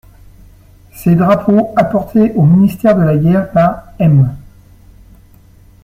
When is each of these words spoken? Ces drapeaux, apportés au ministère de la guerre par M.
Ces 0.95 1.13
drapeaux, 1.13 1.73
apportés 1.75 2.31
au 2.31 2.41
ministère 2.41 2.97
de 2.97 3.03
la 3.03 3.17
guerre 3.17 3.51
par 3.51 3.83
M. 3.99 4.35